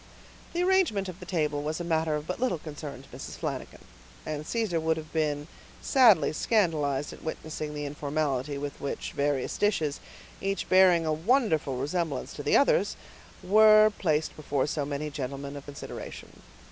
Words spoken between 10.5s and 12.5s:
bearing a wonderful resemblance to